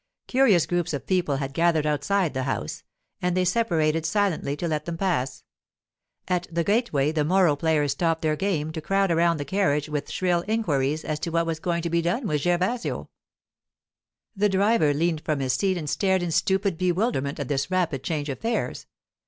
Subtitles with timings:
[0.25, 2.81] Curious groups of people had gathered outside the house,
[3.21, 5.43] and they separated silently to let them pass.
[6.27, 10.09] At the gateway the morro players stopped their game to crowd around the carriage with
[10.09, 13.09] shrill inquiries as to what was going to be done with Gervasio.
[14.35, 18.27] The driver leaned from his seat and stared in stupid bewilderment at this rapid change
[18.27, 18.87] of fares.